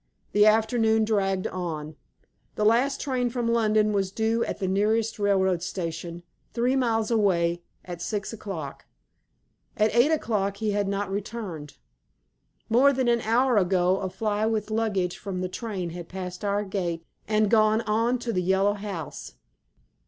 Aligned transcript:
The 0.31 0.47
afternoon 0.47 1.05
dragged 1.05 1.45
on. 1.45 1.95
The 2.55 2.65
last 2.65 2.99
train 2.99 3.29
from 3.29 3.47
London 3.47 3.93
was 3.93 4.09
due 4.09 4.43
at 4.45 4.57
the 4.57 4.67
nearest 4.67 5.19
railway 5.19 5.59
station 5.59 6.23
three 6.55 6.75
miles 6.75 7.11
away 7.11 7.61
at 7.85 8.01
six 8.01 8.33
o'clock. 8.33 8.85
At 9.77 9.93
eight 9.93 10.09
o'clock 10.09 10.57
he 10.57 10.71
had 10.71 10.87
not 10.87 11.11
returned. 11.11 11.77
More 12.67 12.91
than 12.91 13.07
an 13.09 13.21
hour 13.21 13.57
ago 13.57 13.97
a 13.97 14.09
fly 14.09 14.43
with 14.47 14.71
luggage 14.71 15.19
from 15.19 15.41
the 15.41 15.47
train 15.47 15.91
had 15.91 16.09
passed 16.09 16.43
our 16.43 16.63
gate 16.63 17.05
and 17.27 17.47
gone 17.51 17.81
on 17.81 18.17
to 18.25 18.33
the 18.33 18.41
Yellow 18.41 18.73
House. 18.73 19.33